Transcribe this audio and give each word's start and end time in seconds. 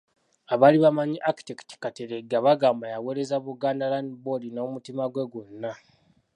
Abaali 0.53 0.77
bamanyi 0.85 1.17
Architect 1.29 1.69
Kateregga 1.83 2.37
bagamba 2.45 2.85
yaweereza 2.93 3.41
Buganda 3.45 3.91
Land 3.91 4.11
Board 4.23 4.43
n'omutima 4.51 5.03
gwe 5.13 5.25
gwonna. 5.31 5.71